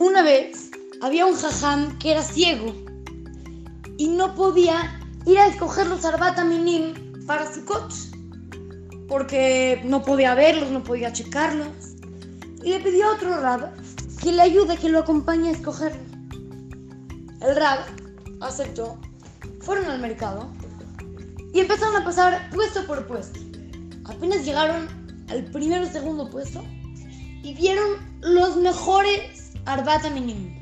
Una 0.00 0.22
vez 0.22 0.70
había 1.00 1.24
un 1.24 1.36
jajam 1.36 1.96
que 1.98 2.10
era 2.10 2.22
ciego 2.22 2.74
y 3.96 4.08
no 4.08 4.34
podía 4.34 5.00
ir 5.24 5.38
a 5.38 5.46
escoger 5.46 5.86
los 5.86 6.04
Arbata 6.04 6.44
Minim 6.44 6.94
para 7.26 7.52
su 7.52 7.64
coche 7.64 8.10
porque 9.08 9.80
no 9.84 10.02
podía 10.02 10.34
verlos, 10.34 10.70
no 10.70 10.82
podía 10.82 11.12
checarlos. 11.12 11.68
Y 12.64 12.70
le 12.70 12.80
pidió 12.80 13.06
a 13.06 13.14
otro 13.14 13.40
rab 13.40 13.72
que 14.20 14.32
le 14.32 14.42
ayude, 14.42 14.76
que 14.76 14.88
lo 14.88 15.00
acompañe 15.00 15.50
a 15.50 15.52
escogerlos. 15.52 16.02
El 17.40 17.54
rab 17.54 17.80
aceptó, 18.40 18.98
fueron 19.60 19.84
al 19.86 20.00
mercado 20.00 20.50
y 21.52 21.60
empezaron 21.60 21.94
a 21.96 22.04
pasar 22.04 22.50
puesto 22.50 22.84
por 22.86 23.06
puesto. 23.06 23.38
Apenas 24.06 24.44
llegaron 24.44 24.88
al 25.28 25.44
primero 25.44 25.86
o 25.86 25.88
segundo 25.88 26.28
puesto 26.30 26.64
y 27.44 27.54
vieron 27.54 27.90
los 28.22 28.56
mejores 28.56 29.43
Arbata 29.66 30.10
Minim. 30.10 30.54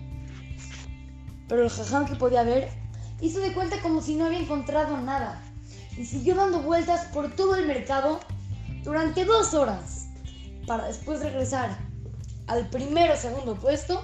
Pero 1.48 1.65
el 1.65 1.70
jajam 1.70 2.06
que 2.06 2.15
podía 2.15 2.43
ver 2.43 2.69
hizo 3.20 3.41
de 3.41 3.52
cuenta 3.52 3.80
como 3.80 4.01
si 4.01 4.16
no 4.16 4.27
había 4.27 4.38
encontrado 4.38 4.98
nada 4.98 5.43
y 5.97 6.05
siguió 6.05 6.34
dando 6.34 6.62
vueltas 6.62 7.07
por 7.07 7.34
todo 7.34 7.57
el 7.57 7.66
mercado 7.66 8.20
durante 8.83 9.24
dos 9.24 9.55
horas 9.55 10.09
para 10.66 10.87
después 10.87 11.20
regresar 11.20 11.79
al 12.46 12.69
primero 12.70 13.15
o 13.15 13.16
segundo 13.16 13.55
puesto 13.55 14.02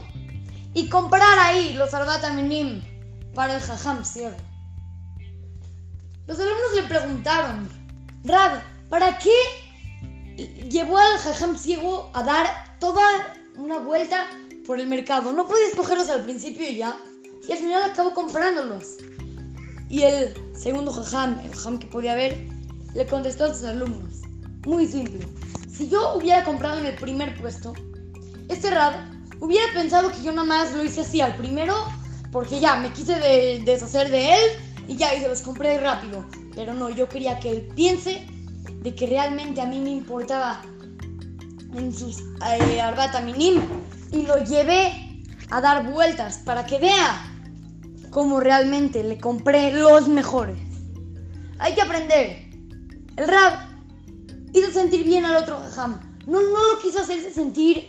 y 0.74 0.88
comprar 0.88 1.38
ahí 1.38 1.74
los 1.74 1.94
Arbata 1.94 2.32
Minim 2.32 2.82
para 3.34 3.56
el 3.56 3.60
jajam 3.60 4.04
ciego. 4.04 4.36
Los 6.26 6.38
alumnos 6.38 6.74
le 6.74 6.82
preguntaron, 6.82 7.68
Rab, 8.24 8.60
¿para 8.90 9.18
qué 9.18 9.32
llevó 10.68 10.98
al 10.98 11.18
jajam 11.18 11.56
ciego 11.56 12.10
a 12.14 12.22
dar 12.22 12.46
toda 12.78 13.02
una 13.56 13.78
vuelta 13.78 14.26
por 14.68 14.78
el 14.78 14.86
mercado? 14.86 15.32
No 15.32 15.48
podía 15.48 15.66
escogerlos 15.66 16.10
al 16.10 16.24
principio 16.24 16.68
y 16.68 16.76
ya, 16.76 17.00
y 17.48 17.52
al 17.52 17.58
final 17.58 17.90
acabó 17.90 18.12
comprándolos. 18.12 18.98
Y 19.88 20.02
el 20.02 20.34
segundo 20.54 20.92
jajam, 20.92 21.40
el 21.40 21.50
jajam 21.54 21.78
que 21.78 21.86
podía 21.86 22.14
ver, 22.14 22.46
le 22.94 23.06
contestó 23.06 23.46
a 23.46 23.54
sus 23.54 23.64
alumnos, 23.64 24.20
muy 24.66 24.86
simple, 24.86 25.26
si 25.72 25.88
yo 25.88 26.14
hubiera 26.16 26.44
comprado 26.44 26.78
en 26.80 26.86
el 26.86 26.96
primer 26.96 27.40
puesto, 27.40 27.72
este 28.48 28.70
Rab 28.70 28.92
hubiera 29.40 29.72
pensado 29.72 30.12
que 30.12 30.22
yo 30.22 30.32
nada 30.32 30.46
más 30.46 30.74
lo 30.74 30.84
hice 30.84 31.00
así 31.00 31.22
al 31.22 31.36
primero, 31.36 31.74
porque 32.30 32.60
ya 32.60 32.76
me 32.76 32.92
quise 32.92 33.14
de- 33.18 33.62
deshacer 33.64 34.10
de 34.10 34.34
él 34.34 34.50
y 34.86 34.96
ya, 34.96 35.14
y 35.14 35.20
se 35.20 35.28
los 35.28 35.40
compré 35.40 35.78
rápido. 35.80 36.26
Pero 36.54 36.74
no, 36.74 36.90
yo 36.90 37.08
quería 37.08 37.38
que 37.38 37.50
él 37.50 37.68
piense 37.74 38.26
de 38.82 38.94
que 38.94 39.06
realmente 39.06 39.62
a 39.62 39.66
mí 39.66 39.78
me 39.78 39.90
importaba 39.90 40.60
en 41.74 41.94
sus 41.94 42.20
eh, 42.20 42.80
Arbata 42.80 43.20
Minim 43.20 43.62
y 44.12 44.22
lo 44.22 44.42
llevé 44.44 45.22
a 45.50 45.60
dar 45.60 45.90
vueltas 45.90 46.38
para 46.44 46.66
que 46.66 46.78
vea 46.78 47.24
cómo 48.10 48.40
realmente 48.40 49.02
le 49.02 49.18
compré 49.18 49.72
los 49.72 50.08
mejores. 50.08 50.58
Hay 51.58 51.74
que 51.74 51.82
aprender. 51.82 52.48
El 53.16 53.28
Rab 53.28 53.58
hizo 54.52 54.70
sentir 54.70 55.04
bien 55.04 55.24
al 55.24 55.36
otro 55.36 55.58
jajam. 55.58 56.00
No, 56.26 56.40
no 56.40 56.72
lo 56.72 56.78
quiso 56.80 57.00
hacerse 57.00 57.32
sentir 57.32 57.88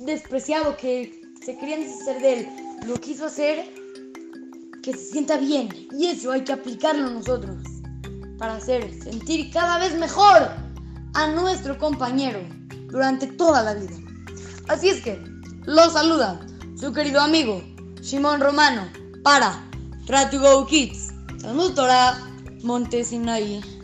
despreciado, 0.00 0.76
que 0.76 1.22
se 1.44 1.56
querían 1.58 1.80
deshacer 1.80 2.20
de 2.20 2.32
él. 2.32 2.48
Lo 2.86 2.94
quiso 3.00 3.26
hacer 3.26 3.64
que 4.82 4.92
se 4.92 5.12
sienta 5.12 5.36
bien. 5.36 5.68
Y 5.92 6.06
eso 6.06 6.32
hay 6.32 6.42
que 6.42 6.52
aplicarlo 6.52 7.10
nosotros 7.10 7.56
para 8.38 8.56
hacer 8.56 8.90
sentir 9.02 9.50
cada 9.52 9.78
vez 9.78 9.94
mejor 9.98 10.48
a 11.12 11.26
nuestro 11.32 11.78
compañero 11.78 12.40
durante 12.90 13.26
toda 13.26 13.62
la 13.62 13.74
vida. 13.74 13.96
Así 14.68 14.88
es 14.88 15.02
que 15.02 15.22
lo 15.64 15.90
saluda 15.90 16.40
su 16.78 16.92
querido 16.92 17.20
amigo 17.20 17.62
Simón 18.02 18.40
Romano 18.40 18.88
para 19.22 19.62
Try 20.06 20.30
to 20.30 20.40
Go 20.40 20.66
Kids. 20.66 21.12
Talmud 21.42 21.74
Torah 21.74 22.18
Monte 22.62 23.04
Sinaí. 23.04 23.79